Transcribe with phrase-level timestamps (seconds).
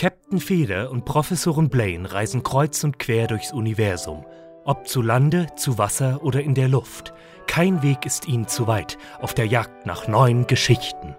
[0.00, 4.24] Captain Feder und Professorin Blaine reisen kreuz und quer durchs Universum.
[4.64, 7.12] Ob zu Lande, zu Wasser oder in der Luft.
[7.46, 11.16] Kein Weg ist ihnen zu weit auf der Jagd nach neuen Geschichten.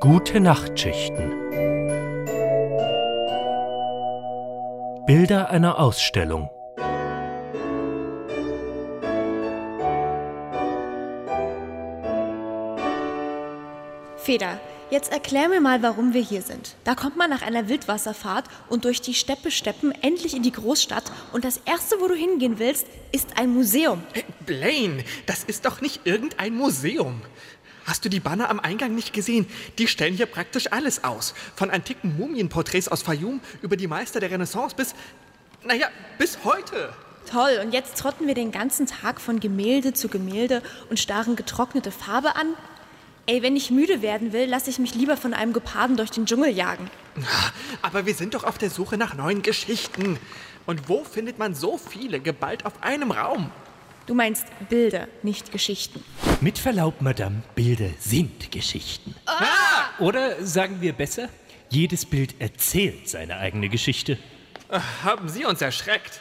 [0.00, 1.30] Gute Nachtschichten.
[5.06, 6.50] Bilder einer Ausstellung.
[14.18, 14.58] Feder,
[14.90, 16.76] jetzt erklär mir mal, warum wir hier sind.
[16.84, 21.04] Da kommt man nach einer Wildwasserfahrt und durch die Steppe steppen endlich in die Großstadt
[21.32, 24.02] und das erste, wo du hingehen willst, ist ein Museum.
[24.12, 27.22] Hey, Blaine, das ist doch nicht irgendein Museum.
[27.84, 29.46] Hast du die Banner am Eingang nicht gesehen?
[29.78, 31.34] Die stellen hier praktisch alles aus.
[31.54, 34.94] Von antiken Mumienporträts aus Fayum über die Meister der Renaissance bis,
[35.64, 36.94] naja, bis heute.
[37.30, 41.90] Toll, und jetzt trotten wir den ganzen Tag von Gemälde zu Gemälde und starren getrocknete
[41.90, 42.54] Farbe an?
[43.26, 46.26] Ey, wenn ich müde werden will, lasse ich mich lieber von einem Geparden durch den
[46.26, 46.90] Dschungel jagen.
[47.80, 50.18] Aber wir sind doch auf der Suche nach neuen Geschichten.
[50.66, 53.50] Und wo findet man so viele geballt auf einem Raum?
[54.06, 56.04] Du meinst Bilder, nicht Geschichten.
[56.42, 59.14] Mit Verlaub, Madame, Bilder sind Geschichten.
[59.24, 59.40] Ah!
[59.98, 61.30] Oder sagen wir besser,
[61.70, 64.18] jedes Bild erzählt seine eigene Geschichte.
[65.02, 66.20] Haben Sie uns erschreckt?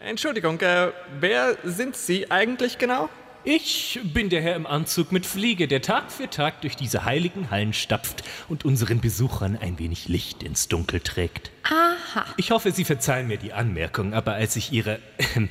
[0.00, 3.10] Entschuldigung, äh, wer sind Sie eigentlich genau?
[3.42, 7.50] Ich bin der Herr im Anzug mit Fliege, der Tag für Tag durch diese heiligen
[7.50, 11.50] Hallen stapft und unseren Besuchern ein wenig Licht ins Dunkel trägt.
[11.64, 12.26] Aha.
[12.36, 15.46] Ich hoffe, Sie verzeihen mir die Anmerkung, aber als ich Ihre äh,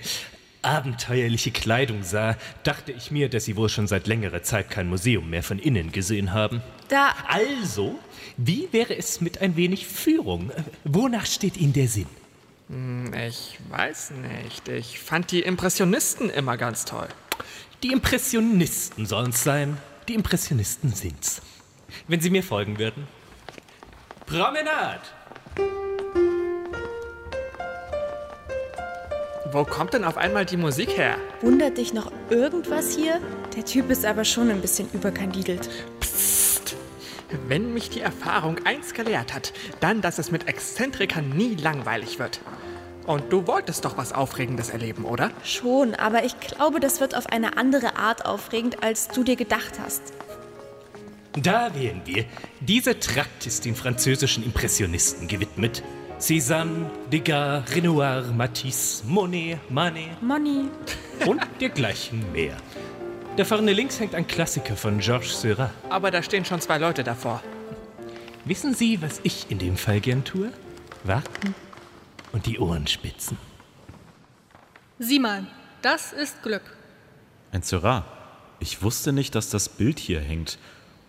[0.61, 5.27] abenteuerliche Kleidung sah, dachte ich mir, dass Sie wohl schon seit längerer Zeit kein Museum
[5.27, 6.61] mehr von innen gesehen haben.
[6.89, 7.13] Da.
[7.27, 7.97] Also,
[8.37, 10.51] wie wäre es mit ein wenig Führung?
[10.83, 12.07] Wonach steht Ihnen der Sinn?
[12.69, 14.11] Hm, Ich weiß
[14.43, 14.67] nicht.
[14.67, 17.07] Ich fand die Impressionisten immer ganz toll.
[17.81, 19.77] Die Impressionisten sollen's sein.
[20.09, 21.41] Die Impressionisten sind's.
[22.09, 23.07] Wenn Sie mir folgen würden.
[24.25, 24.99] Promenade!
[29.53, 31.17] Wo kommt denn auf einmal die Musik her?
[31.39, 33.21] Wundert dich noch irgendwas hier?
[33.55, 35.69] Der Typ ist aber schon ein bisschen überkandidelt.
[36.01, 36.75] Psst.
[37.47, 42.41] Wenn mich die Erfahrung eins gelehrt hat, dann, dass es mit Exzentrikern nie langweilig wird.
[43.09, 45.31] Und du wolltest doch was Aufregendes erleben, oder?
[45.43, 49.79] Schon, aber ich glaube, das wird auf eine andere Art aufregend, als du dir gedacht
[49.83, 50.13] hast.
[51.33, 52.25] Da wären wir.
[52.59, 55.81] Dieser Trakt ist den französischen Impressionisten gewidmet.
[56.19, 60.65] Cézanne, Degas, Renoir, Matisse, Monet, Manet Money.
[61.25, 62.57] und dergleichen mehr.
[63.37, 65.71] Da vorne links hängt ein Klassiker von Georges Seurat.
[65.89, 67.41] Aber da stehen schon zwei Leute davor.
[68.45, 70.51] Wissen Sie, was ich in dem Fall gern tue?
[71.05, 71.55] Warten
[72.31, 73.37] und die Ohren spitzen.
[74.99, 75.47] Sieh mal,
[75.81, 76.63] das ist Glück.
[77.51, 78.05] Ein Seurat.
[78.59, 80.59] Ich wusste nicht, dass das Bild hier hängt.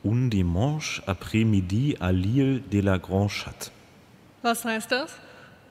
[0.02, 3.70] Un dimanche après-midi à l'île de la Grande Chatte.
[4.42, 5.12] Was heißt das?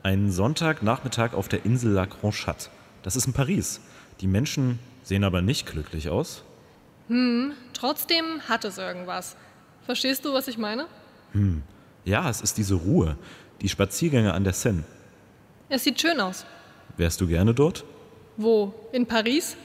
[0.04, 2.70] Ein Sonntagnachmittag auf der Insel La Grande Chatte.
[3.02, 3.80] Das ist in Paris.
[4.22, 6.44] Die Menschen sehen aber nicht glücklich aus.
[7.74, 9.36] Trotzdem hat es irgendwas.
[9.86, 10.86] Verstehst du, was ich meine?
[12.06, 13.18] Ja, es ist diese Ruhe.
[13.62, 14.84] Die Spaziergänge an der Seine.
[15.70, 16.46] Es sieht schön aus.
[16.98, 17.86] Wärst du gerne dort?
[18.38, 18.74] Wo?
[18.92, 19.56] In Paris?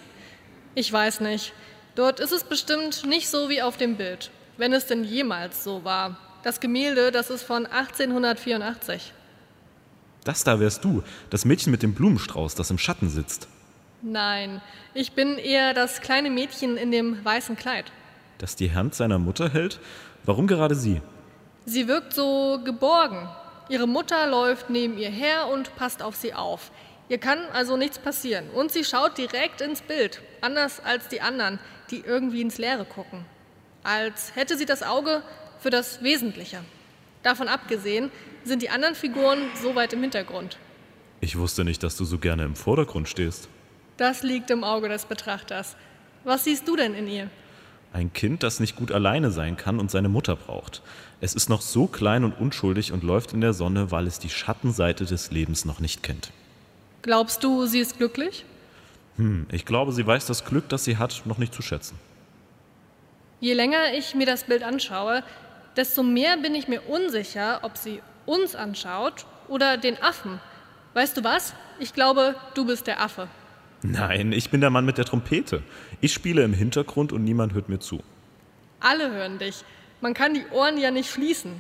[0.75, 1.55] Ich weiß nicht.
[1.95, 4.31] Dort ist es bestimmt nicht so wie auf dem Bild.
[4.59, 6.19] Wenn es denn jemals so war.
[6.43, 9.13] Das Gemälde, das ist von 1884.
[10.25, 13.49] Das da wärst du, das Mädchen mit dem Blumenstrauß, das im Schatten sitzt.
[14.03, 14.61] Nein,
[14.93, 17.87] ich bin eher das kleine Mädchen in dem weißen Kleid.
[18.37, 19.81] Das die Hand seiner Mutter hält?
[20.25, 21.01] Warum gerade sie?
[21.65, 23.29] Sie wirkt so geborgen.
[23.69, 26.71] Ihre Mutter läuft neben ihr her und passt auf sie auf.
[27.09, 28.51] Ihr kann also nichts passieren.
[28.51, 31.59] Und sie schaut direkt ins Bild, anders als die anderen,
[31.91, 33.25] die irgendwie ins Leere gucken.
[33.83, 35.23] Als hätte sie das Auge
[35.59, 36.63] für das Wesentliche.
[37.23, 38.11] Davon abgesehen
[38.45, 40.59] sind die anderen Figuren so weit im Hintergrund.
[41.21, 43.49] Ich wusste nicht, dass du so gerne im Vordergrund stehst.
[43.97, 45.77] Das liegt im Auge des Betrachters.
[46.25, 47.31] Was siehst du denn in ihr?
[47.95, 50.83] Ein Kind, das nicht gut alleine sein kann und seine Mutter braucht.
[51.21, 54.31] Es ist noch so klein und unschuldig und läuft in der Sonne, weil es die
[54.31, 56.33] Schattenseite des Lebens noch nicht kennt.
[57.03, 58.45] Glaubst du, sie ist glücklich?
[59.17, 61.97] Hm, ich glaube, sie weiß das Glück, das sie hat, noch nicht zu schätzen.
[63.39, 65.23] Je länger ich mir das Bild anschaue,
[65.77, 70.41] desto mehr bin ich mir unsicher, ob sie uns anschaut oder den Affen.
[70.95, 71.55] Weißt du was?
[71.79, 73.29] Ich glaube, du bist der Affe.
[73.87, 75.63] Nein, ich bin der Mann mit der Trompete.
[76.05, 78.03] Ich spiele im Hintergrund und niemand hört mir zu.
[78.79, 79.65] Alle hören dich.
[80.03, 81.53] Man kann die Ohren ja nicht schließen.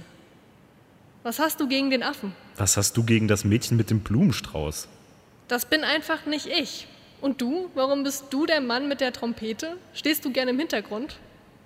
[1.22, 2.34] Was hast du gegen den Affen?
[2.58, 4.86] Was hast du gegen das Mädchen mit dem Blumenstrauß?
[5.48, 6.86] Das bin einfach nicht ich.
[7.22, 7.70] Und du?
[7.74, 9.78] Warum bist du der Mann mit der Trompete?
[9.94, 11.18] Stehst du gerne im Hintergrund?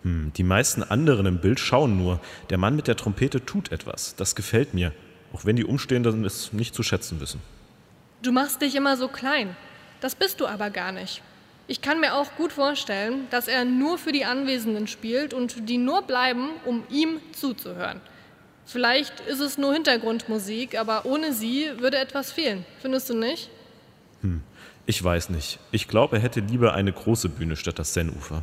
[0.04, 2.20] Hm, die meisten anderen im Bild schauen nur.
[2.48, 4.14] Der Mann mit der Trompete tut etwas.
[4.14, 4.92] Das gefällt mir.
[5.32, 7.40] Auch wenn die Umstehenden es nicht zu schätzen wissen.
[8.22, 9.56] Du machst dich immer so klein.
[10.00, 11.22] Das bist du aber gar nicht.
[11.70, 15.76] Ich kann mir auch gut vorstellen, dass er nur für die Anwesenden spielt und die
[15.76, 18.00] nur bleiben, um ihm zuzuhören.
[18.65, 22.65] Vielleicht ist es nur Hintergrundmusik, aber ohne sie würde etwas fehlen.
[22.81, 23.50] Findest du nicht?
[24.23, 24.41] Hm,
[24.87, 25.59] ich weiß nicht.
[25.70, 28.43] Ich glaube, er hätte lieber eine große Bühne statt das Sennufer.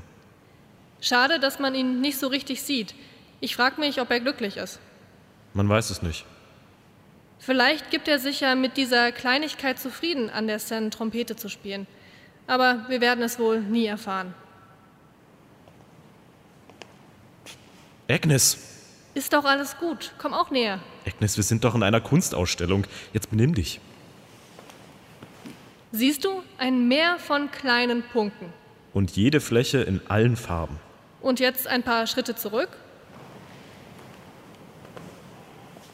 [1.01, 2.93] Schade, dass man ihn nicht so richtig sieht.
[3.39, 4.79] Ich frage mich, ob er glücklich ist.
[5.55, 6.25] Man weiß es nicht.
[7.39, 11.87] Vielleicht gibt er sich ja mit dieser Kleinigkeit zufrieden, an der Seine Trompete zu spielen.
[12.47, 14.33] Aber wir werden es wohl nie erfahren.
[18.09, 18.57] Agnes!
[19.15, 20.11] Ist doch alles gut.
[20.17, 20.79] Komm auch näher.
[21.07, 22.85] Agnes, wir sind doch in einer Kunstausstellung.
[23.13, 23.79] Jetzt benimm dich.
[25.91, 28.51] Siehst du ein Meer von kleinen Punkten?
[28.93, 30.77] Und jede Fläche in allen Farben.
[31.21, 32.69] Und jetzt ein paar Schritte zurück.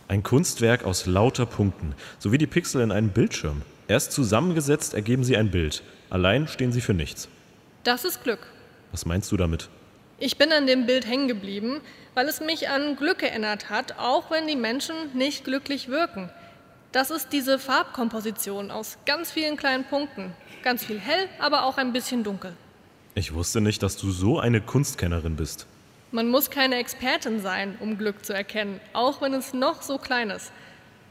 [0.07, 3.61] Ein Kunstwerk aus lauter Punkten, so wie die Pixel in einem Bildschirm.
[3.91, 5.83] Erst zusammengesetzt ergeben sie ein Bild.
[6.09, 7.27] Allein stehen sie für nichts.
[7.83, 8.39] Das ist Glück.
[8.93, 9.67] Was meinst du damit?
[10.17, 11.81] Ich bin an dem Bild hängen geblieben,
[12.13, 16.29] weil es mich an Glück erinnert hat, auch wenn die Menschen nicht glücklich wirken.
[16.93, 20.31] Das ist diese Farbkomposition aus ganz vielen kleinen Punkten.
[20.63, 22.53] Ganz viel hell, aber auch ein bisschen dunkel.
[23.13, 25.67] Ich wusste nicht, dass du so eine Kunstkennerin bist.
[26.13, 30.29] Man muss keine Expertin sein, um Glück zu erkennen, auch wenn es noch so klein
[30.29, 30.53] ist.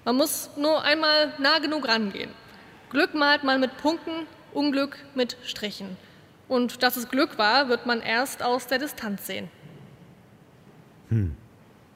[0.07, 2.31] Man muss nur einmal nah genug rangehen.
[2.91, 5.97] Glück malt man mit Punkten, Unglück mit Strichen.
[6.49, 9.49] Und dass es Glück war, wird man erst aus der Distanz sehen.
[11.09, 11.37] Hm.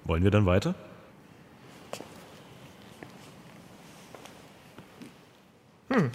[0.05, 0.77] Wollen wir dann weiter?
[5.91, 6.13] Hm.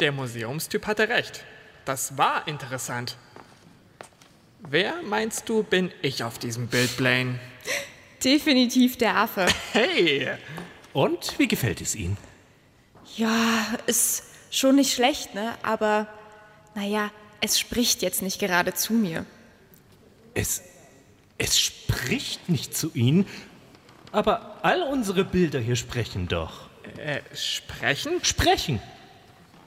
[0.00, 1.44] Der Museumstyp hatte recht.
[1.84, 3.16] Das war interessant.
[4.60, 7.38] Wer meinst du, bin ich auf diesem Bild, Blaine?
[8.24, 9.46] Definitiv der Affe.
[9.72, 10.30] Hey!
[10.92, 12.16] Und wie gefällt es Ihnen?
[13.16, 15.54] Ja, ist schon nicht schlecht, ne?
[15.62, 16.06] Aber
[16.74, 17.10] naja,
[17.40, 19.24] es spricht jetzt nicht gerade zu mir.
[20.34, 20.62] Es,
[21.38, 23.26] es spricht nicht zu Ihnen,
[24.12, 26.68] aber all unsere Bilder hier sprechen doch.
[26.98, 28.12] Äh, sprechen?
[28.22, 28.80] Sprechen!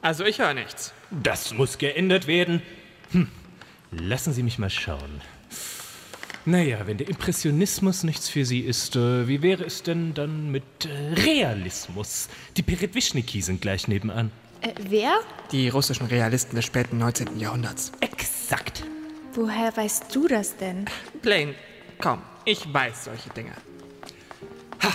[0.01, 0.93] Also ich höre nichts.
[1.11, 2.61] Das muss geändert werden.
[3.11, 3.29] Hm.
[3.91, 5.21] Lassen Sie mich mal schauen.
[6.49, 10.63] Naja, wenn der Impressionismus nichts für Sie ist, äh, wie wäre es denn dann mit
[10.83, 12.27] äh, Realismus?
[12.57, 14.31] Die Peredwischniki sind gleich nebenan.
[14.61, 15.19] Äh, wer?
[15.51, 17.39] Die russischen Realisten des späten 19.
[17.39, 17.91] Jahrhunderts.
[17.99, 18.83] Exakt.
[19.33, 20.85] Woher weißt du das denn?
[21.21, 21.53] Blaine,
[22.01, 23.51] komm, ich weiß solche Dinge.
[24.81, 24.91] Ha,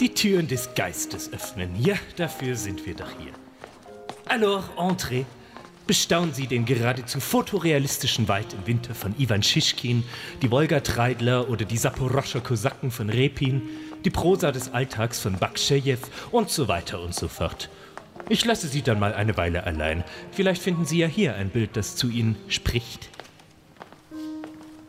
[0.00, 1.76] die Türen des Geistes öffnen.
[1.78, 3.32] Ja, dafür sind wir doch hier.
[4.24, 5.26] Alors, entrez.
[5.86, 10.02] Bestaunen Sie den geradezu fotorealistischen Wald im Winter von Ivan Schischkin,
[10.40, 13.60] die Wolga-Treidler oder die Saporoscher Kosaken von Repin,
[14.02, 15.98] die Prosa des Alltags von Bakschejew
[16.30, 17.68] und so weiter und so fort.
[18.30, 20.04] Ich lasse Sie dann mal eine Weile allein.
[20.32, 23.10] Vielleicht finden Sie ja hier ein Bild, das zu Ihnen spricht.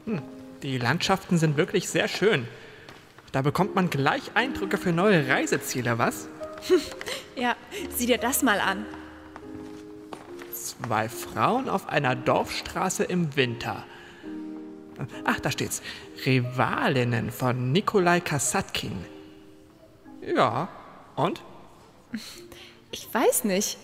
[0.06, 0.22] Hm,
[0.64, 2.48] die Landschaften sind wirklich sehr schön.
[3.34, 6.30] Da bekommt man gleich Eindrücke für neue Reiseziele, was?
[7.36, 7.58] ja,
[7.94, 8.86] sieh dir das mal an.
[10.86, 13.84] Zwei Frauen auf einer Dorfstraße im Winter.
[15.24, 15.82] Ach, da steht's.
[16.28, 19.04] Rivalinnen von Nikolai Kasatkin.
[20.22, 20.70] Ja,
[21.16, 21.42] und?
[22.92, 23.80] Ich weiß nicht.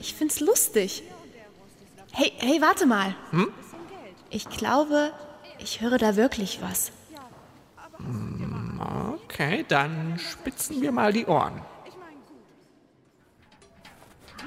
[0.00, 1.04] Ich find's lustig.
[2.12, 3.14] Hey, hey, warte mal.
[3.30, 3.52] Hm?
[4.30, 5.12] Ich glaube,
[5.60, 6.90] ich höre da wirklich was.
[9.24, 11.62] Okay, dann spitzen wir mal die Ohren.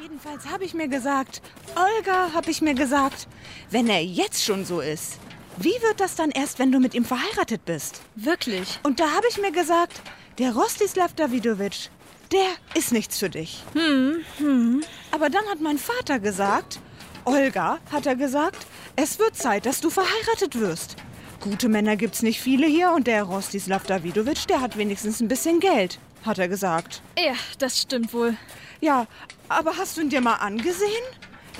[0.04, 1.42] Jedenfalls habe ich mir gesagt,
[1.78, 3.26] Olga, habe ich mir gesagt,
[3.72, 5.18] wenn er jetzt schon so ist,
[5.56, 8.02] wie wird das dann erst, wenn du mit ihm verheiratet bist?
[8.16, 8.82] Wirklich?
[8.84, 10.02] Und da habe ich mir gesagt,
[10.40, 11.88] der Rostislav Davidowitsch,
[12.34, 13.64] der ist nichts für dich.
[13.72, 14.84] Hm, hm.
[15.12, 16.82] Aber dann hat mein Vater gesagt,
[17.24, 18.68] Olga, hat er gesagt,
[18.98, 20.98] es wird Zeit, dass du verheiratet wirst.
[21.40, 25.62] Gute Männer gibt's nicht viele hier und der Rostislav Davidowitsch, der hat wenigstens ein bisschen
[25.62, 27.02] Geld, hat er gesagt.
[27.18, 28.36] Ja, das stimmt wohl.
[28.82, 29.08] Ja,
[29.54, 31.04] aber hast du ihn dir mal angesehen?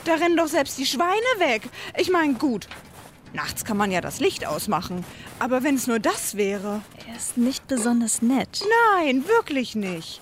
[0.06, 1.64] Da rennen doch selbst die Schweine weg.
[1.98, 2.68] Ich meine, gut.
[3.34, 5.06] Nachts kann man ja das Licht ausmachen.
[5.40, 6.82] Aber wenn es nur das wäre.
[7.08, 8.64] Er ist nicht besonders nett.
[8.96, 10.22] Nein, wirklich nicht.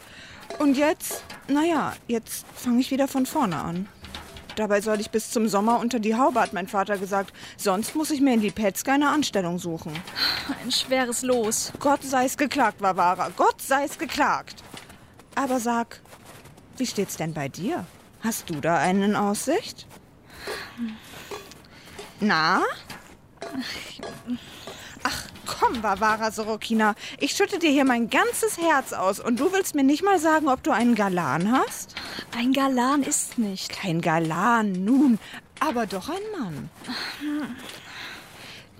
[0.59, 3.87] Und jetzt, naja, jetzt fange ich wieder von vorne an.
[4.55, 7.33] Dabei soll ich bis zum Sommer unter die Haube, hat mein Vater gesagt.
[7.57, 9.93] Sonst muss ich mir in die Petzke eine Anstellung suchen.
[10.61, 11.71] Ein schweres Los.
[11.79, 13.31] Gott sei es geklagt, Varvara.
[13.35, 14.63] Gott sei es geklagt.
[15.35, 16.01] Aber sag,
[16.77, 17.85] wie steht's denn bei dir?
[18.21, 19.87] Hast du da einen in Aussicht?
[22.19, 22.61] Na?
[25.61, 26.95] komm, Barbara Sorokina.
[27.19, 30.47] Ich schütte dir hier mein ganzes Herz aus und du willst mir nicht mal sagen,
[30.47, 31.95] ob du einen Galan hast?
[32.37, 33.69] Ein Galan ist nicht.
[33.69, 35.19] Kein Galan, nun,
[35.59, 36.69] aber doch ein Mann.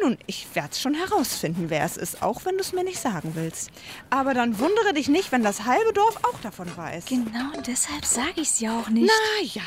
[0.01, 3.33] Nun, ich werd's schon herausfinden, wer es ist, auch wenn du es mir nicht sagen
[3.35, 3.69] willst.
[4.09, 7.05] Aber dann wundere dich nicht, wenn das halbe Dorf auch davon weiß.
[7.05, 9.09] Genau deshalb sage ich's ja auch nicht.
[9.09, 9.61] Na ja.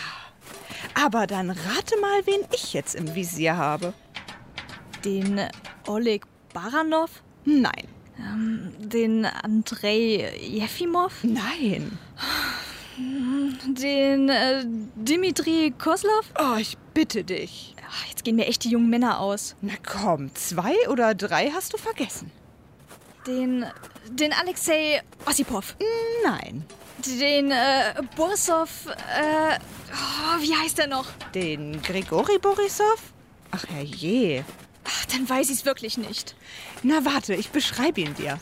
[0.95, 3.95] Aber dann rate mal, wen ich jetzt im Visier habe.
[5.05, 5.41] Den
[5.87, 7.23] Oleg Baranov?
[7.45, 7.89] Nein.
[8.79, 11.23] Den Andrei Jefimov?
[11.23, 11.99] Nein.
[12.97, 14.65] Den äh,
[14.95, 16.31] Dimitri Koslov?
[16.39, 17.75] Oh, ich bitte dich.
[17.87, 19.57] Ach, jetzt gehen mir echt die jungen Männer aus.
[19.61, 22.31] Na komm, zwei oder drei hast du vergessen.
[23.27, 23.65] Den,
[24.11, 25.77] den Alexei Ossipov.
[26.25, 26.65] Nein.
[27.05, 29.59] Den äh, Borisov, äh,
[29.93, 31.07] oh, wie heißt er noch?
[31.35, 33.13] Den Grigori Borisov?
[33.51, 34.45] Ach herrje.
[34.85, 36.35] Ach, dann weiß ich's wirklich nicht.
[36.83, 38.39] Na warte, ich beschreibe ihn dir.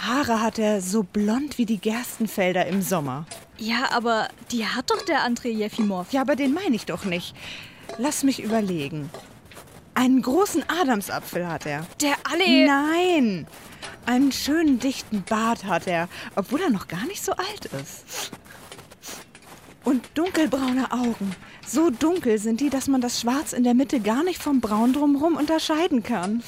[0.00, 3.26] Haare hat er so blond wie die Gerstenfelder im Sommer.
[3.58, 6.12] Ja, aber die hat doch der Andrei Jefimov.
[6.12, 7.34] Ja, aber den meine ich doch nicht.
[7.96, 9.10] Lass mich überlegen.
[9.94, 11.86] Einen großen Adamsapfel hat er.
[12.00, 12.66] Der alle...
[12.66, 13.46] Nein!
[14.06, 18.30] Einen schönen dichten Bart hat er, obwohl er noch gar nicht so alt ist.
[19.84, 21.34] Und dunkelbraune Augen.
[21.66, 24.92] So dunkel sind die, dass man das Schwarz in der Mitte gar nicht vom Braun
[24.92, 26.42] drumherum unterscheiden kann.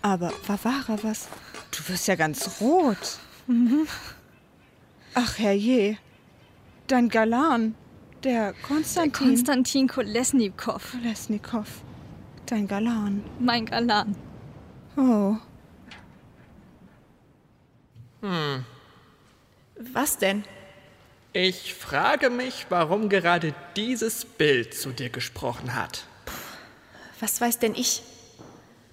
[0.00, 1.28] Aber, Vavara, was?
[1.70, 3.18] Du wirst ja ganz rot.
[5.14, 5.98] Ach, herrje.
[6.86, 7.74] Dein Galan,
[8.24, 10.94] der Konstantin Konstantin Kolesnikow.
[11.02, 11.66] Lesnikow.
[12.46, 13.24] Dein Galan.
[13.38, 14.16] Mein Galan.
[14.96, 15.36] Oh.
[19.92, 20.44] Was denn?
[21.32, 26.04] Ich frage mich, warum gerade dieses Bild zu dir gesprochen hat.
[27.20, 28.02] Was weiß denn ich?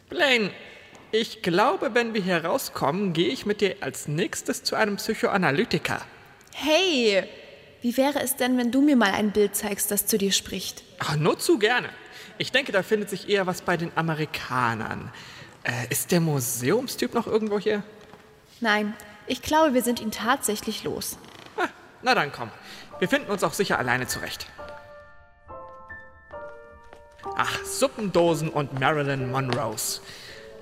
[0.10, 0.51] Blaine,
[1.12, 6.01] ich glaube, wenn wir hier rauskommen, gehe ich mit dir als nächstes zu einem Psychoanalytiker.
[6.53, 7.27] Hey!
[7.86, 10.82] Wie wäre es denn, wenn du mir mal ein Bild zeigst, das zu dir spricht?
[10.98, 11.89] Ach, nur zu gerne.
[12.39, 15.12] Ich denke, da findet sich eher was bei den Amerikanern.
[15.62, 17.84] Äh, ist der Museumstyp noch irgendwo hier?
[18.60, 18.96] Nein,
[19.27, 21.20] ich glaube, wir sind ihn tatsächlich los.
[21.58, 21.68] Ah,
[22.01, 22.50] na dann komm.
[22.98, 24.48] Wir finden uns auch sicher alleine zurecht.
[27.38, 30.01] Ach, Suppendosen und Marilyn Monroes.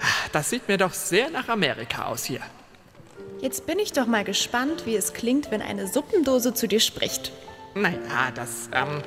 [0.01, 2.42] Ah, Das sieht mir doch sehr nach Amerika aus hier.
[3.44, 7.34] Jetzt bin ich doch mal gespannt, wie es klingt, wenn eine Suppendose zu dir spricht.
[7.76, 9.02] Naja, das, ähm.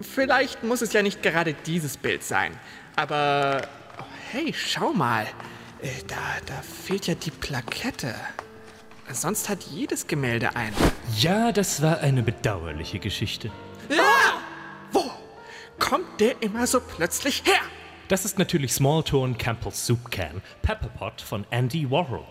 [0.00, 2.58] Vielleicht muss es ja nicht gerade dieses Bild sein.
[2.96, 3.68] Aber.
[4.00, 5.26] Oh, hey, schau mal.
[5.80, 6.16] Äh, Da,
[6.46, 8.16] da fehlt ja die Plakette.
[9.12, 10.74] Sonst hat jedes Gemälde eine.
[11.16, 13.52] Ja, das war eine bedauerliche Geschichte.
[14.90, 15.08] Wo
[15.78, 17.60] kommt der immer so plötzlich her?
[18.08, 22.24] Das ist natürlich Smalltone Campbell's Soup Can, Pepperpot von Andy Warhol.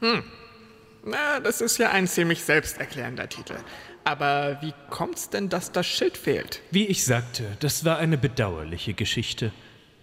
[0.00, 3.56] Na, das ist ja ein ziemlich selbsterklärender Titel.
[4.04, 6.62] Aber wie kommt's denn, dass das Schild fehlt?
[6.70, 9.52] Wie ich sagte, das war eine bedauerliche Geschichte.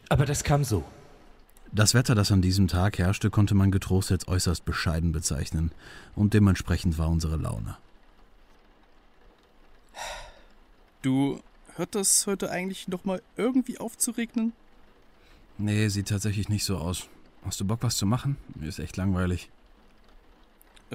[0.10, 0.84] Aber das kam so.
[1.72, 5.72] Das Wetter, das an diesem Tag herrschte, konnte man getrost als äußerst bescheiden bezeichnen,
[6.16, 7.76] und dementsprechend war unsere Laune.
[11.02, 11.42] Du,
[11.76, 14.54] hört das heute eigentlich noch mal irgendwie auf zu regnen?
[15.58, 17.08] Nee, sieht tatsächlich nicht so aus.
[17.44, 18.38] Hast du Bock, was zu machen?
[18.56, 19.50] Mir ist echt langweilig.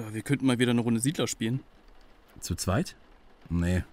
[0.09, 1.61] Äh, Wir könnten mal wieder eine Runde Siedler spielen.
[2.39, 2.95] Zu zweit?
[3.49, 3.83] Nee.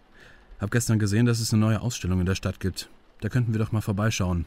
[0.60, 2.88] Hab gestern gesehen, dass es eine neue Ausstellung in der Stadt gibt.
[3.20, 4.46] Da könnten wir doch mal vorbeischauen.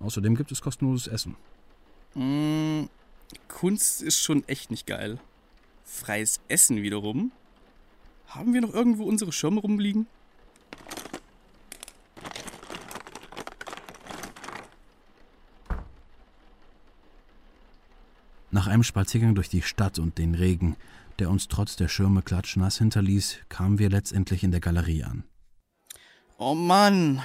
[0.00, 1.36] Außerdem gibt es kostenloses Essen.
[2.14, 2.84] Mm,
[3.48, 5.18] Kunst ist schon echt nicht geil.
[5.84, 7.32] Freies Essen wiederum.
[8.28, 10.06] Haben wir noch irgendwo unsere Schirme rumliegen?
[18.50, 20.76] Nach einem Spaziergang durch die Stadt und den Regen,
[21.18, 25.24] der uns trotz der Schirme klatschnass hinterließ, kamen wir letztendlich in der Galerie an.
[26.38, 27.20] Oh Mann.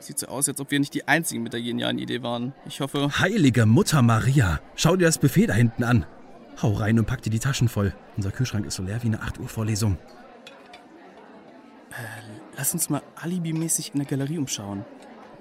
[0.00, 2.54] Sieht so aus, als ob wir nicht die Einzigen mit der genialen Idee waren.
[2.66, 3.10] Ich hoffe.
[3.18, 4.60] Heilige Mutter Maria!
[4.74, 6.06] Schau dir das Buffet da hinten an!
[6.62, 7.94] Hau rein und pack dir die Taschen voll.
[8.16, 9.98] Unser Kühlschrank ist so leer wie eine 8 Uhr Vorlesung.
[12.56, 14.84] Lass uns mal alibimäßig in der Galerie umschauen.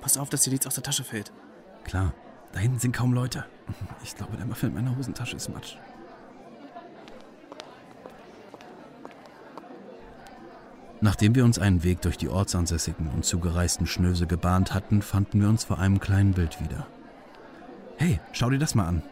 [0.02, 1.32] Pass auf, dass dir nichts aus der Tasche fällt.
[1.84, 2.14] Klar,
[2.58, 3.46] da hinten sind kaum Leute.
[4.04, 5.76] Ich glaube, der Muffin in meiner Hosentasche ist Matsch.
[11.00, 15.50] Nachdem wir uns einen Weg durch die ortsansässigen und zugereisten Schnöse gebahnt hatten, fanden wir
[15.50, 16.88] uns vor einem kleinen Bild wieder.
[17.98, 19.04] Hey, schau dir das mal an.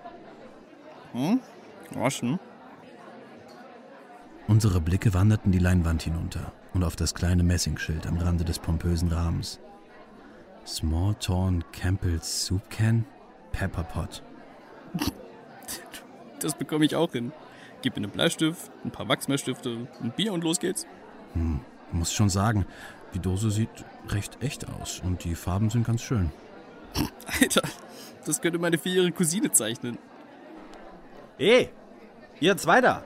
[1.11, 1.39] Hm?
[1.91, 2.39] Waschen?
[4.47, 9.11] Unsere Blicke wanderten die Leinwand hinunter und auf das kleine Messingschild am Rande des pompösen
[9.11, 9.59] Rahmens.
[10.65, 13.05] Small Torn Campbell's Soup Can?
[13.55, 14.23] Pepperpot.
[16.41, 17.31] Das bekomme ich auch hin.
[17.81, 20.85] Gib mir einen Bleistift, ein paar Wachsmalstifte, ein Bier und los geht's.
[21.33, 22.65] Hm, muss schon sagen,
[23.13, 23.69] die Dose sieht
[24.09, 26.31] recht echt aus und die Farben sind ganz schön.
[27.41, 27.61] Alter,
[28.25, 29.97] das könnte meine vierjährige Cousine zeichnen.
[31.37, 31.69] Hey,
[32.39, 33.03] ihr zwei da.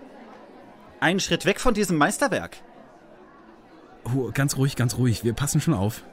[1.00, 2.58] Einen Schritt weg von diesem Meisterwerk.
[4.04, 5.24] Oh, ganz ruhig, ganz ruhig.
[5.24, 6.04] Wir passen schon auf.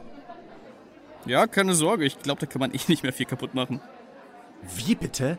[1.24, 2.04] Ja, keine Sorge.
[2.04, 3.80] Ich glaube, da kann man eh nicht mehr viel kaputt machen.
[4.62, 5.38] Wie bitte?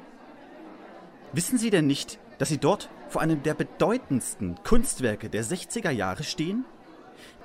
[1.33, 6.23] Wissen Sie denn nicht, dass Sie dort vor einem der bedeutendsten Kunstwerke der 60er Jahre
[6.23, 6.65] stehen?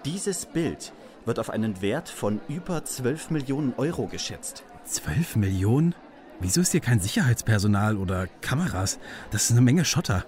[0.05, 0.93] Dieses Bild
[1.25, 4.65] wird auf einen Wert von über 12 Millionen Euro geschätzt.
[4.85, 5.95] 12 Millionen?
[6.41, 8.99] Wieso ist hier kein Sicherheitspersonal oder Kameras?
[9.31, 10.25] Das ist eine Menge Schotter.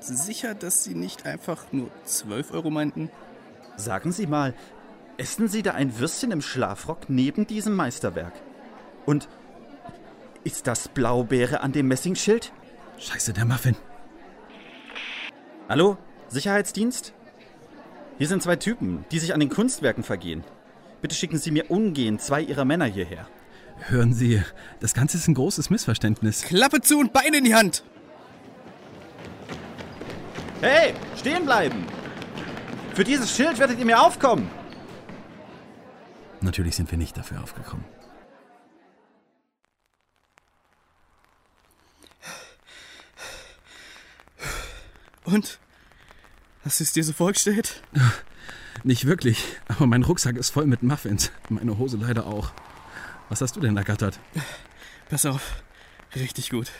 [0.00, 3.10] Sicher, dass Sie nicht einfach nur 12 Euro meinten?
[3.76, 4.52] Sagen Sie mal,
[5.16, 8.34] essen Sie da ein Würstchen im Schlafrock neben diesem Meisterwerk?
[9.06, 9.28] Und
[10.44, 12.52] ist das Blaubeere an dem Messingschild?
[12.98, 13.76] Scheiße, der Muffin.
[15.68, 15.96] Hallo?
[16.28, 17.12] Sicherheitsdienst?
[18.18, 20.44] Hier sind zwei Typen, die sich an den Kunstwerken vergehen.
[21.00, 23.26] Bitte schicken Sie mir umgehend zwei Ihrer Männer hierher.
[23.88, 24.42] Hören Sie,
[24.80, 26.42] das Ganze ist ein großes Missverständnis.
[26.42, 27.82] Klappe zu und Beine in die Hand!
[30.60, 31.84] Hey, stehen bleiben!
[32.94, 34.48] Für dieses Schild werdet ihr mir aufkommen!
[36.40, 37.84] Natürlich sind wir nicht dafür aufgekommen.
[45.32, 45.58] Und?
[46.62, 47.82] Hast du es dir so vorgestellt?
[48.84, 51.32] Nicht wirklich, aber mein Rucksack ist voll mit Muffins.
[51.48, 52.52] Meine Hose leider auch.
[53.30, 54.20] Was hast du denn ergattert?
[55.08, 55.62] Pass auf,
[56.14, 56.70] richtig gut.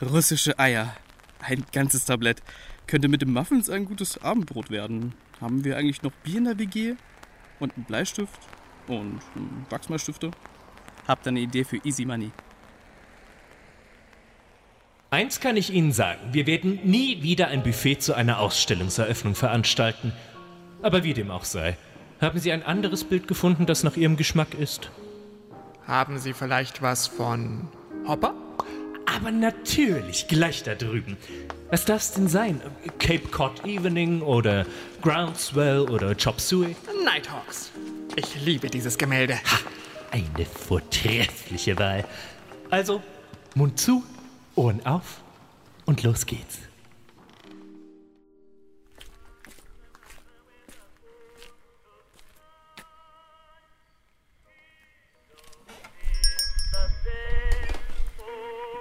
[0.00, 0.94] Russische Eier.
[1.40, 2.40] Ein ganzes Tablett.
[2.86, 5.14] Könnte mit dem Muffins ein gutes Abendbrot werden.
[5.40, 6.94] Haben wir eigentlich noch Bier in der WG?
[7.58, 8.38] Und einen Bleistift?
[8.86, 9.20] Und
[9.70, 10.30] Wachsmalstifte?
[11.08, 12.30] Habt ihr eine Idee für Easy Money?
[15.12, 20.14] Eins kann ich Ihnen sagen, wir werden nie wieder ein Buffet zu einer Ausstellungseröffnung veranstalten.
[20.80, 21.76] Aber wie dem auch sei,
[22.18, 24.90] haben Sie ein anderes Bild gefunden, das nach Ihrem Geschmack ist?
[25.86, 27.68] Haben Sie vielleicht was von
[28.08, 28.32] Hopper?
[29.04, 31.18] Aber natürlich, gleich da drüben.
[31.68, 32.62] Was darf es denn sein?
[32.98, 34.64] Cape Cod Evening oder
[35.02, 36.74] Groundswell oder Chop Suey?
[37.04, 37.70] Nighthawks.
[38.16, 39.34] Ich liebe dieses Gemälde.
[39.34, 39.58] Ha,
[40.10, 42.06] eine vortreffliche Wahl.
[42.70, 43.02] Also,
[43.54, 44.02] Mund zu,
[44.54, 45.22] Ohren auf
[45.86, 46.58] und los geht's.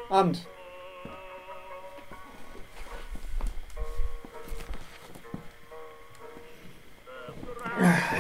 [0.10, 0.46] Abend.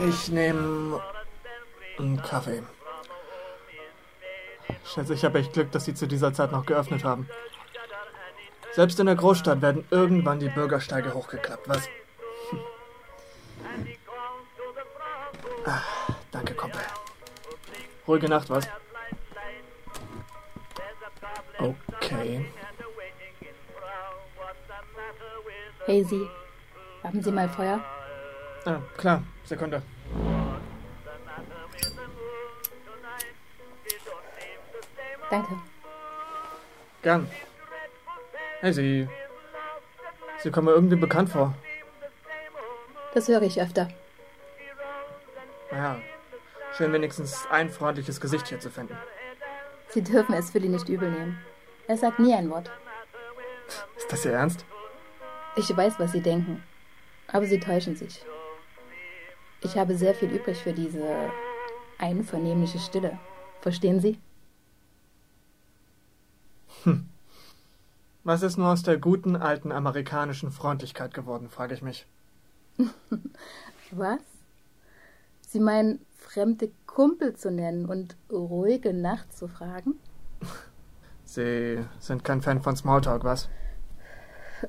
[0.07, 1.01] Ich nehme
[1.99, 2.63] einen Kaffee.
[4.85, 7.27] Schätze, ich habe echt Glück, dass Sie zu dieser Zeit noch geöffnet haben.
[8.73, 11.87] Selbst in der Großstadt werden irgendwann die Bürgersteige hochgeklappt, was?
[12.49, 12.59] Hm.
[15.65, 15.81] Ah,
[16.31, 16.81] danke, Kumpel.
[18.07, 18.67] Ruhige Nacht, was?
[21.59, 22.45] Okay.
[25.85, 26.27] Hey Sie,
[27.03, 27.83] haben Sie mal Feuer?
[28.65, 29.23] Ah, klar.
[29.43, 29.81] Sekunde.
[35.31, 35.57] Danke.
[37.01, 37.27] Gern.
[38.59, 39.07] Hey, Sie.
[40.39, 41.55] Sie kommen mir irgendwie bekannt vor.
[43.13, 43.87] Das höre ich öfter.
[45.71, 45.99] Naja,
[46.75, 48.97] schön wenigstens ein freundliches Gesicht hier zu finden.
[49.89, 51.39] Sie dürfen es Philly nicht übel nehmen.
[51.87, 52.69] Er sagt nie ein Wort.
[53.97, 54.65] Ist das Ihr Ernst?
[55.55, 56.63] Ich weiß, was Sie denken.
[57.27, 58.25] Aber Sie täuschen sich.
[59.61, 61.31] Ich habe sehr viel übrig für diese
[61.97, 63.17] einvernehmliche Stille.
[63.61, 64.19] Verstehen Sie?
[66.83, 67.07] Hm.
[68.23, 72.05] Was ist nur aus der guten alten amerikanischen Freundlichkeit geworden, frage ich mich.
[73.91, 74.19] Was?
[75.41, 79.95] Sie meinen, fremde Kumpel zu nennen und ruhige Nacht zu fragen?
[81.25, 83.47] Sie sind kein Fan von Smalltalk, was?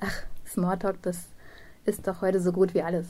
[0.01, 1.29] Ach, Smalltalk, das
[1.85, 3.09] ist doch heute so gut wie alles.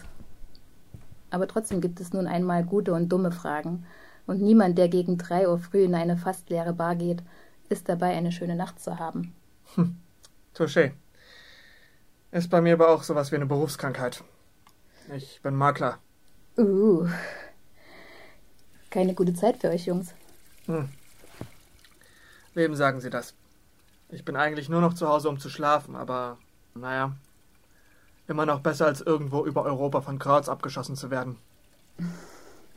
[1.30, 3.84] Aber trotzdem gibt es nun einmal gute und dumme Fragen.
[4.26, 7.22] Und niemand, der gegen drei Uhr früh in eine fast leere Bar geht,
[7.72, 9.34] ist dabei, eine schöne Nacht zu haben.
[9.74, 9.96] Hm.
[10.54, 10.92] Touché.
[12.30, 14.22] Ist bei mir aber auch sowas wie eine Berufskrankheit.
[15.14, 15.98] Ich bin Makler.
[16.56, 17.08] Uh.
[18.90, 20.14] Keine gute Zeit für euch, Jungs.
[20.66, 20.88] Hm.
[22.54, 23.34] Wem sagen Sie das?
[24.10, 26.38] Ich bin eigentlich nur noch zu Hause, um zu schlafen, aber
[26.74, 27.12] naja,
[28.28, 31.38] immer noch besser als irgendwo über Europa von Krauts abgeschossen zu werden.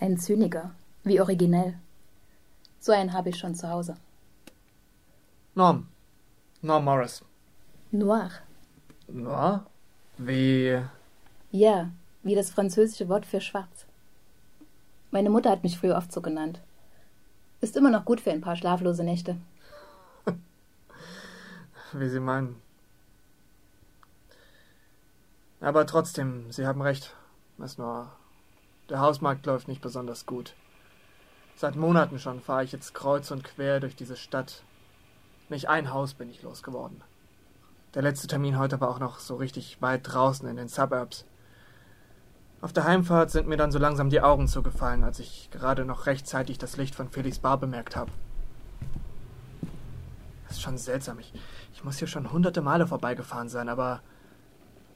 [0.00, 0.74] Ein Zyniker.
[1.04, 1.78] Wie originell.
[2.86, 3.96] So einen habe ich schon zu Hause.
[5.56, 5.88] Norm.
[6.62, 7.24] Norm Morris.
[7.90, 8.30] Noir.
[9.08, 9.66] Noir?
[10.18, 10.80] Wie.
[11.50, 11.90] Ja,
[12.22, 13.86] wie das französische Wort für schwarz.
[15.10, 16.60] Meine Mutter hat mich früher oft so genannt.
[17.60, 19.36] Ist immer noch gut für ein paar schlaflose Nächte.
[21.92, 22.54] Wie Sie meinen.
[25.60, 27.16] Aber trotzdem, Sie haben recht,
[27.58, 28.12] Miss Noir.
[28.88, 30.54] Der Hausmarkt läuft nicht besonders gut.
[31.58, 34.62] Seit Monaten schon fahre ich jetzt kreuz und quer durch diese Stadt.
[35.48, 37.02] Nicht ein Haus bin ich losgeworden.
[37.94, 41.24] Der letzte Termin heute war auch noch so richtig weit draußen in den Suburbs.
[42.60, 46.04] Auf der Heimfahrt sind mir dann so langsam die Augen zugefallen, als ich gerade noch
[46.04, 48.12] rechtzeitig das Licht von Felix Bar bemerkt habe.
[50.46, 51.18] Das ist schon seltsam.
[51.20, 51.32] Ich,
[51.72, 54.02] ich muss hier schon hunderte Male vorbeigefahren sein, aber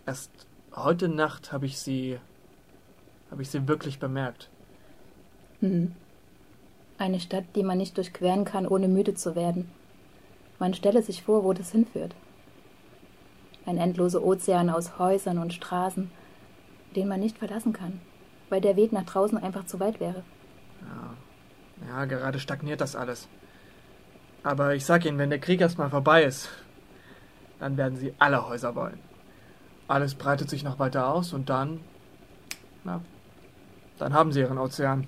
[0.05, 0.31] erst
[0.75, 2.21] heute Nacht habe ich sie.
[3.31, 4.51] habe ich sie wirklich bemerkt.
[5.61, 5.95] Hm.
[7.01, 9.71] Eine Stadt, die man nicht durchqueren kann, ohne müde zu werden.
[10.59, 12.15] Man stelle sich vor, wo das hinführt.
[13.65, 16.11] Ein endloser Ozean aus Häusern und Straßen,
[16.95, 18.03] den man nicht verlassen kann,
[18.51, 20.23] weil der Weg nach draußen einfach zu weit wäre.
[20.83, 23.29] Ja, ja gerade stagniert das alles.
[24.43, 26.51] Aber ich sag Ihnen, wenn der Krieg erstmal vorbei ist,
[27.61, 29.01] dann werden Sie alle Häuser wollen.
[29.89, 31.81] Alles breitet sich noch weiter aus und dann,
[32.85, 33.01] na,
[33.97, 35.07] dann haben Sie Ihren Ozean.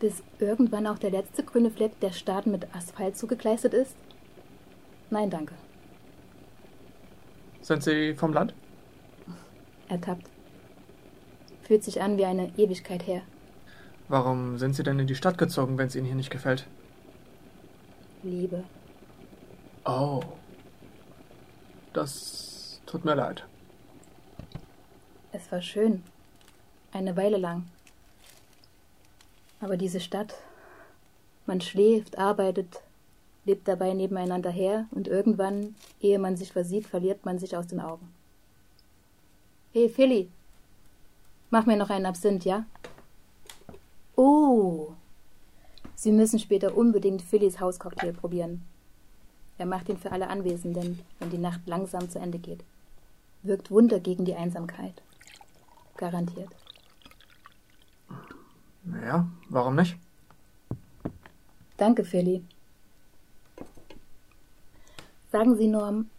[0.00, 3.94] Bis irgendwann auch der letzte grüne Fleck der Staaten mit Asphalt zugekleistert ist?
[5.10, 5.54] Nein, danke.
[7.60, 8.54] Sind Sie vom Land?
[9.88, 10.28] Ertappt.
[11.62, 13.22] Fühlt sich an wie eine Ewigkeit her.
[14.08, 16.66] Warum sind Sie denn in die Stadt gezogen, wenn es Ihnen hier nicht gefällt?
[18.22, 18.64] Liebe.
[19.84, 20.22] Oh.
[21.92, 23.44] Das tut mir leid.
[25.32, 26.02] Es war schön.
[26.92, 27.66] Eine Weile lang.
[29.60, 30.34] Aber diese Stadt.
[31.46, 32.82] Man schläft, arbeitet,
[33.44, 37.80] lebt dabei nebeneinander her und irgendwann, ehe man sich versieht, verliert man sich aus den
[37.80, 38.12] Augen.
[39.72, 40.28] Hey, Philly.
[41.50, 42.64] Mach mir noch einen Absinth, ja?
[44.16, 44.92] Oh.
[45.94, 48.62] Sie müssen später unbedingt Phillys Hauscocktail probieren.
[49.58, 52.64] Er macht ihn für alle Anwesenden, wenn die Nacht langsam zu Ende geht.
[53.42, 55.02] Wirkt Wunder gegen die Einsamkeit.
[55.96, 56.50] Garantiert.
[58.84, 59.96] Naja, warum nicht?
[61.76, 62.44] Danke, Philly.
[65.32, 66.10] Sagen Sie, Norm,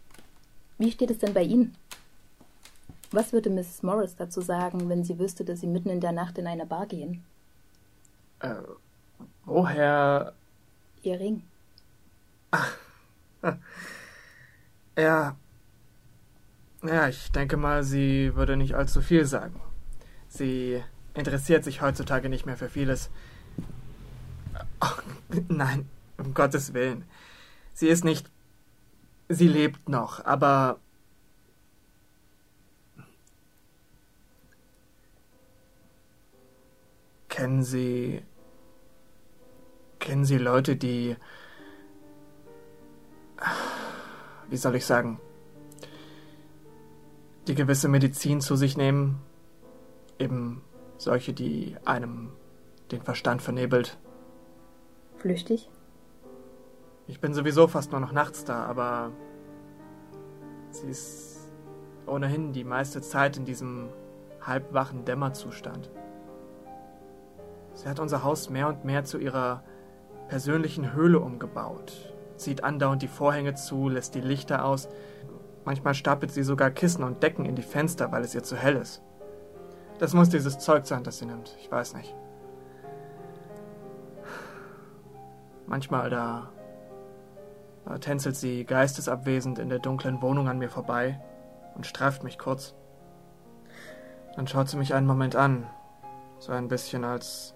[0.78, 1.76] wie steht es denn bei Ihnen?
[3.10, 3.82] Was würde Mrs.
[3.82, 6.86] Morris dazu sagen, wenn sie wüsste, dass Sie mitten in der Nacht in eine Bar
[6.86, 7.22] gehen?
[8.40, 8.54] Äh,
[9.44, 10.32] woher.
[11.02, 11.42] Ihr Ring.
[12.50, 12.76] Ach.
[14.98, 15.36] Ja.
[16.82, 19.58] Ja, ich denke mal, sie würde nicht allzu viel sagen.
[20.28, 20.82] Sie
[21.14, 23.10] interessiert sich heutzutage nicht mehr für vieles.
[24.80, 24.86] Oh,
[25.48, 27.04] nein, um Gottes Willen.
[27.74, 28.30] Sie ist nicht.
[29.28, 30.78] Sie lebt noch, aber.
[37.28, 38.22] Kennen Sie.
[39.98, 41.16] Kennen Sie Leute, die.
[44.50, 45.18] Wie soll ich sagen?
[47.46, 49.20] Die gewisse Medizin zu sich nehmen.
[50.18, 50.62] Eben
[51.02, 52.32] solche, die einem
[52.90, 53.98] den Verstand vernebelt.
[55.16, 55.70] Flüchtig?
[57.06, 59.12] Ich bin sowieso fast nur noch nachts da, aber
[60.70, 61.52] sie ist
[62.06, 63.88] ohnehin die meiste Zeit in diesem
[64.40, 65.90] halbwachen Dämmerzustand.
[67.74, 69.62] Sie hat unser Haus mehr und mehr zu ihrer
[70.28, 74.88] persönlichen Höhle umgebaut, zieht andauernd die Vorhänge zu, lässt die Lichter aus,
[75.64, 78.76] manchmal stapelt sie sogar Kissen und Decken in die Fenster, weil es ihr zu hell
[78.76, 79.02] ist.
[80.02, 82.12] Das muss dieses Zeug sein, das sie nimmt, ich weiß nicht.
[85.68, 86.50] Manchmal da
[87.84, 91.22] da tänzelt sie geistesabwesend in der dunklen Wohnung an mir vorbei
[91.76, 92.74] und streift mich kurz.
[94.34, 95.70] Dann schaut sie mich einen Moment an,
[96.40, 97.54] so ein bisschen als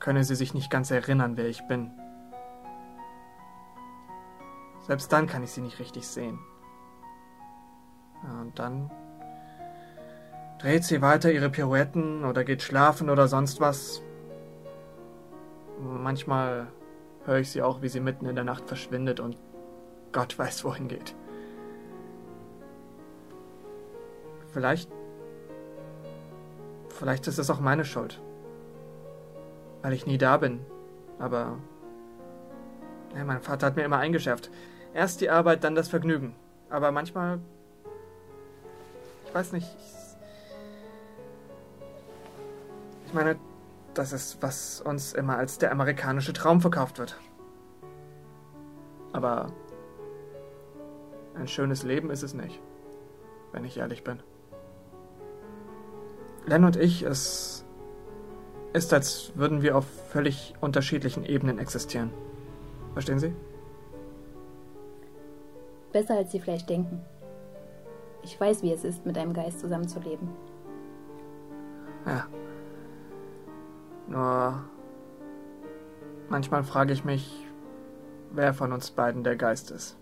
[0.00, 1.90] könne sie sich nicht ganz erinnern, wer ich bin.
[4.86, 6.38] Selbst dann kann ich sie nicht richtig sehen.
[8.42, 8.90] Und dann
[10.58, 14.02] dreht sie weiter ihre Pirouetten oder geht schlafen oder sonst was.
[15.80, 16.68] Manchmal
[17.24, 19.36] höre ich sie auch, wie sie mitten in der Nacht verschwindet und
[20.12, 21.14] Gott weiß wohin geht.
[24.52, 24.90] Vielleicht.
[26.88, 28.20] Vielleicht ist es auch meine Schuld.
[29.82, 30.60] Weil ich nie da bin.
[31.18, 31.58] Aber.
[33.14, 34.50] Ja, mein Vater hat mir immer eingeschärft.
[34.94, 36.34] Erst die Arbeit, dann das Vergnügen.
[36.70, 37.38] Aber manchmal.
[39.26, 39.68] Ich weiß nicht.
[39.78, 39.97] Ich,
[43.08, 43.36] ich meine,
[43.94, 47.18] das ist, was uns immer als der amerikanische Traum verkauft wird.
[49.14, 49.46] Aber
[51.34, 52.60] ein schönes Leben ist es nicht,
[53.52, 54.22] wenn ich ehrlich bin.
[56.44, 57.64] Len und ich, es
[58.74, 62.12] ist, als würden wir auf völlig unterschiedlichen Ebenen existieren.
[62.92, 63.34] Verstehen Sie?
[65.92, 67.00] Besser als Sie vielleicht denken.
[68.22, 70.28] Ich weiß, wie es ist, mit einem Geist zusammenzuleben.
[72.04, 72.26] Ja.
[74.08, 74.64] Nur
[76.28, 77.46] manchmal frage ich mich,
[78.32, 79.96] wer von uns beiden der Geist ist.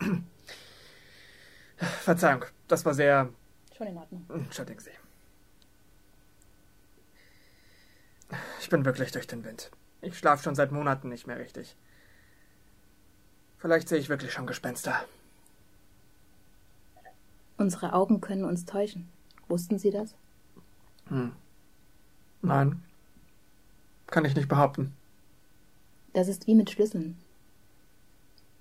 [1.76, 3.28] Verzeihung, das war sehr.
[3.76, 4.26] Schon in Ordnung.
[4.30, 4.90] Entschuldigen Sie.
[8.60, 9.70] Ich bin wirklich durch den Wind.
[10.00, 11.76] Ich schlafe schon seit Monaten nicht mehr richtig.
[13.58, 15.04] Vielleicht sehe ich wirklich schon Gespenster.
[17.56, 19.08] Unsere Augen können uns täuschen.
[19.48, 20.14] Wussten Sie das?
[21.08, 21.32] Hm.
[22.42, 22.82] Nein.
[24.06, 24.94] Kann ich nicht behaupten.
[26.12, 27.18] Das ist wie mit Schlüsseln.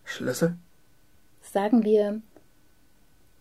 [0.04, 0.58] Schlüssel?
[1.42, 2.22] Sagen wir,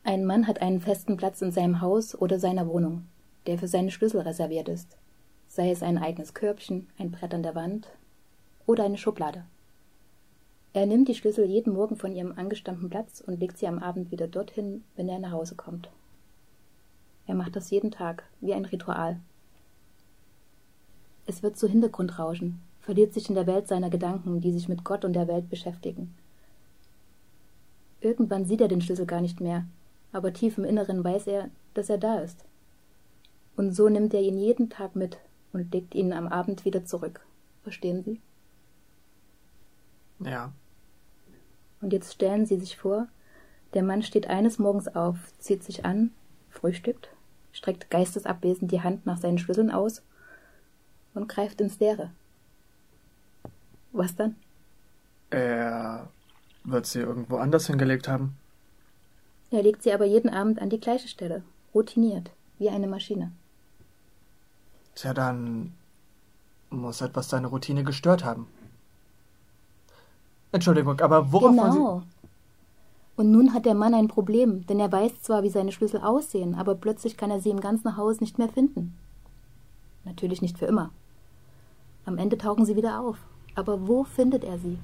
[0.05, 3.07] ein Mann hat einen festen Platz in seinem Haus oder seiner Wohnung,
[3.47, 4.97] der für seine Schlüssel reserviert ist.
[5.49, 7.89] Sei es ein eigenes Körbchen, ein Brett an der Wand
[8.67, 9.45] oder eine Schublade.
[10.73, 14.11] Er nimmt die Schlüssel jeden Morgen von ihrem angestammten Platz und legt sie am Abend
[14.11, 15.89] wieder dorthin, wenn er nach Hause kommt.
[17.27, 19.21] Er macht das jeden Tag, wie ein Ritual.
[21.27, 25.05] Es wird zu Hintergrundrauschen, verliert sich in der Welt seiner Gedanken, die sich mit Gott
[25.05, 26.15] und der Welt beschäftigen.
[28.01, 29.65] Irgendwann sieht er den Schlüssel gar nicht mehr,
[30.13, 32.45] aber tief im Inneren weiß er, dass er da ist.
[33.57, 35.19] Und so nimmt er ihn jeden Tag mit
[35.53, 37.27] und legt ihn am Abend wieder zurück.
[37.65, 38.21] Verstehen Sie?
[40.21, 40.53] Ja.
[41.81, 43.09] Und jetzt stellen Sie sich vor,
[43.75, 46.13] der Mann steht eines Morgens auf, zieht sich an,
[46.51, 47.11] frühstückt,
[47.57, 50.03] streckt geistesabwesend die Hand nach seinen Schlüsseln aus
[51.15, 52.11] und greift ins Leere.
[53.93, 54.37] Was dann?
[55.31, 56.09] Er
[56.65, 58.37] wird sie irgendwo anders hingelegt haben.
[59.51, 61.43] Er legt sie aber jeden Abend an die gleiche Stelle,
[61.75, 63.33] routiniert, wie eine Maschine.
[64.95, 65.73] Tja, dann
[66.69, 68.49] muss etwas seine Routine gestört haben.
[70.53, 71.63] Entschuldigung, aber worauf genau.
[71.63, 72.16] wollen Sie...
[73.17, 76.55] Und nun hat der Mann ein Problem, denn er weiß zwar, wie seine Schlüssel aussehen,
[76.55, 78.95] aber plötzlich kann er sie im ganzen Haus nicht mehr finden.
[80.05, 80.91] Natürlich nicht für immer.
[82.05, 83.19] Am Ende tauchen sie wieder auf.
[83.55, 84.79] Aber wo findet er sie?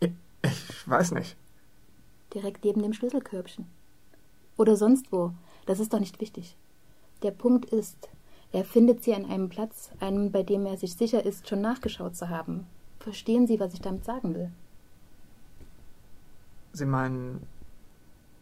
[0.00, 0.08] Äh,
[0.42, 1.36] ich weiß nicht.
[2.34, 3.66] Direkt neben dem Schlüsselkörbchen.
[4.58, 5.32] Oder sonst wo.
[5.64, 6.56] Das ist doch nicht wichtig.
[7.22, 8.08] Der Punkt ist,
[8.52, 12.14] er findet sie an einem Platz, einem, bei dem er sich sicher ist, schon nachgeschaut
[12.14, 12.66] zu haben.
[13.00, 14.52] Verstehen Sie, was ich damit sagen will?
[16.76, 17.46] Sie meinen,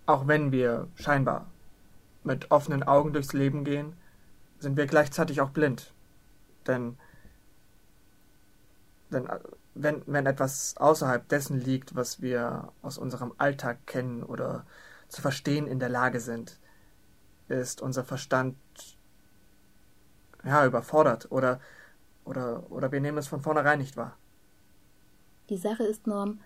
[0.06, 1.46] auch wenn wir scheinbar
[2.24, 3.94] mit offenen Augen durchs Leben gehen,
[4.58, 5.94] sind wir gleichzeitig auch blind.
[6.66, 6.96] Denn,
[9.10, 9.28] denn
[9.74, 14.66] wenn, wenn etwas außerhalb dessen liegt, was wir aus unserem Alltag kennen oder
[15.08, 16.58] zu verstehen in der Lage sind,
[17.48, 18.56] ist unser Verstand
[20.44, 21.60] ja überfordert oder
[22.24, 24.16] oder oder wir nehmen es von vornherein nicht wahr.
[25.50, 26.40] Die Sache ist, Norm,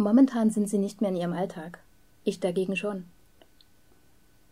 [0.00, 1.78] Momentan sind Sie nicht mehr in Ihrem Alltag.
[2.24, 3.04] Ich dagegen schon.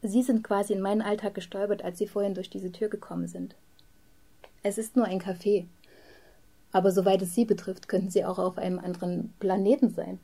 [0.03, 3.57] Sie sind quasi in meinen Alltag gestolpert, als Sie vorhin durch diese Tür gekommen sind.
[4.63, 5.65] Es ist nur ein Café.
[6.71, 10.21] Aber soweit es Sie betrifft, könnten Sie auch auf einem anderen Planeten sein.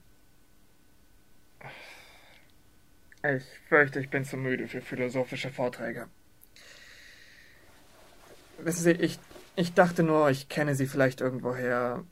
[3.27, 6.09] Ich fürchte, ich bin zu müde für philosophische Vorträge.
[8.59, 9.19] Wissen Sie, ich,
[9.57, 12.05] ich dachte nur, ich kenne Sie vielleicht irgendwoher.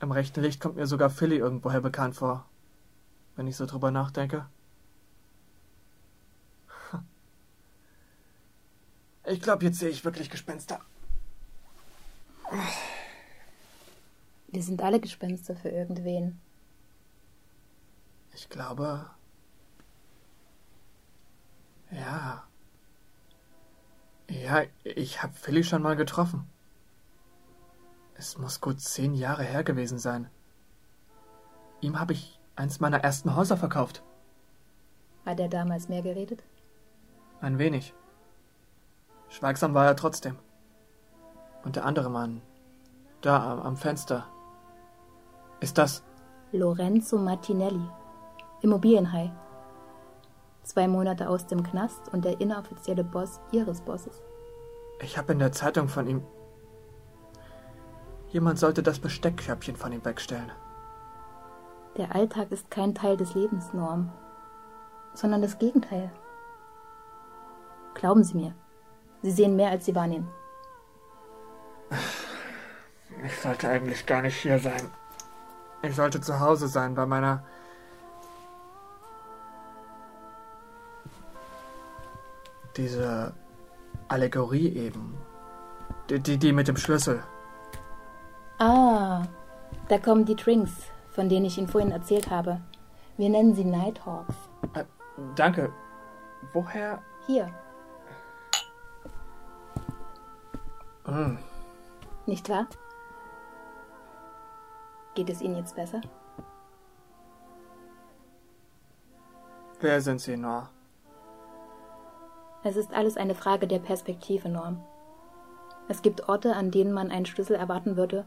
[0.00, 2.46] Im rechten Licht kommt mir sogar Philly irgendwoher bekannt vor,
[3.36, 4.46] wenn ich so drüber nachdenke.
[9.26, 10.80] Ich glaube, jetzt sehe ich wirklich Gespenster.
[14.48, 16.40] Wir sind alle Gespenster für irgendwen.
[18.34, 19.08] Ich glaube.
[21.90, 22.44] Ja.
[24.28, 26.48] Ja, ich habe Philly schon mal getroffen.
[28.20, 30.28] Es muss gut zehn Jahre her gewesen sein.
[31.80, 34.02] Ihm habe ich eins meiner ersten Häuser verkauft.
[35.24, 36.42] Hat er damals mehr geredet?
[37.40, 37.94] Ein wenig.
[39.30, 40.36] Schweigsam war er trotzdem.
[41.64, 42.42] Und der andere Mann,
[43.22, 44.26] da am Fenster.
[45.60, 46.02] Ist das.
[46.52, 47.88] Lorenzo Martinelli,
[48.60, 49.32] Immobilienhai.
[50.62, 54.20] Zwei Monate aus dem Knast und der inoffizielle Boss ihres Bosses.
[55.00, 56.22] Ich habe in der Zeitung von ihm
[58.30, 60.52] Jemand sollte das Besteckkörbchen von ihm wegstellen.
[61.96, 64.12] Der Alltag ist kein Teil des Lebens, Norm,
[65.14, 66.10] sondern das Gegenteil.
[67.94, 68.54] Glauben Sie mir,
[69.22, 70.28] Sie sehen mehr, als Sie wahrnehmen.
[73.22, 74.88] Ich sollte eigentlich gar nicht hier sein.
[75.82, 77.44] Ich sollte zu Hause sein bei meiner.
[82.78, 83.34] Diese
[84.08, 85.18] Allegorie eben.
[86.08, 87.22] Die, die, die mit dem Schlüssel.
[88.62, 89.22] Ah,
[89.88, 90.70] da kommen die Drinks,
[91.12, 92.60] von denen ich Ihnen vorhin erzählt habe.
[93.16, 94.34] Wir nennen sie Nighthawks.
[94.74, 94.84] Äh,
[95.34, 95.72] danke.
[96.52, 97.00] Woher?
[97.26, 97.48] Hier.
[101.06, 101.38] Hm.
[102.26, 102.66] Nicht wahr?
[105.14, 106.02] Geht es Ihnen jetzt besser?
[109.80, 110.68] Wer sind Sie, Nor?
[112.62, 114.84] Es ist alles eine Frage der Perspektive, Norm.
[115.88, 118.26] Es gibt Orte, an denen man einen Schlüssel erwarten würde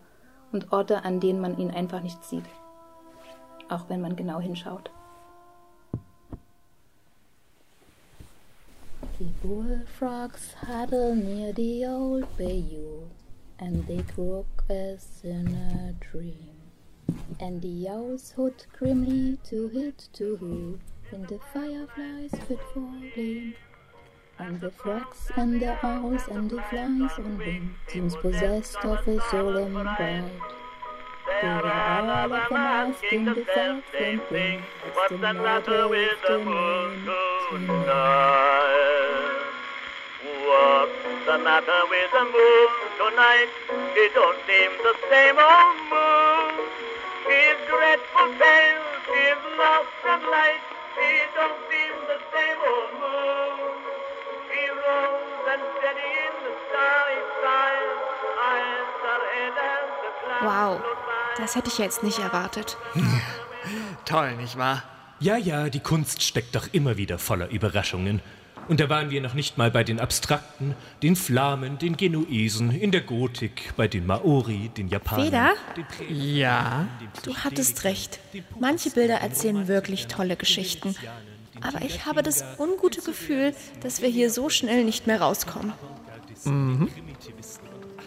[0.54, 2.46] und Orte, an denen man ihn einfach nicht sieht.
[3.70, 4.92] Auch wenn man genau hinschaut.
[9.20, 13.04] The bullfrogs huddle near the old bayou,
[13.60, 16.50] and they croak as in a dream.
[17.40, 20.80] And the owls hoot grimly to hit to who,
[21.12, 23.54] and the fireflies fit for gleam.
[24.46, 29.22] And the frogs and the owls and the flies on wing seems possessed of a
[29.32, 30.32] solemn pride.
[31.42, 34.62] They are all of the self same thing.
[34.94, 37.94] What's the matter with the moon tonight?
[40.44, 43.52] What's the matter with the moon tonight?
[43.96, 46.68] It don't seem the same old moon.
[47.32, 50.64] His dreadful pale, his lost and light.
[51.00, 51.83] It don't seem
[60.44, 60.82] Wow,
[61.38, 62.78] das hätte ich jetzt nicht erwartet.
[64.06, 64.84] Toll, nicht wahr?
[65.20, 68.22] Ja, ja, die Kunst steckt doch immer wieder voller Überraschungen.
[68.68, 72.92] Und da waren wir noch nicht mal bei den Abstrakten, den Flamen, den Genuesen, in
[72.92, 75.26] der Gotik, bei den Maori, den Japanern.
[75.26, 75.54] Feder?
[76.10, 76.88] Ja.
[77.24, 78.20] Du hattest recht.
[78.60, 80.96] Manche Bilder erzählen wirklich tolle Geschichten.
[81.62, 85.74] Aber ich habe das ungute Gefühl, dass wir hier so schnell nicht mehr rauskommen.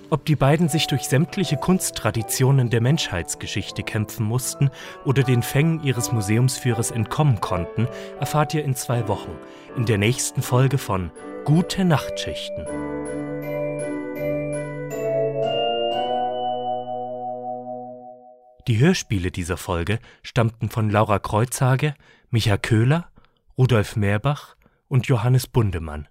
[0.08, 4.70] Ob die beiden sich durch sämtliche Kunsttraditionen der Menschheitsgeschichte kämpfen mussten
[5.04, 7.88] oder den Fängen ihres Museumsführers entkommen konnten,
[8.20, 9.32] erfahrt ihr in zwei Wochen,
[9.76, 11.10] in der nächsten Folge von
[11.44, 12.66] Gute Nachtschichten.
[18.68, 21.94] Die Hörspiele dieser Folge stammten von Laura Kreuzhage,
[22.30, 23.08] Micha Köhler,
[23.58, 24.56] Rudolf Mehrbach
[24.88, 26.08] und Johannes Bundemann.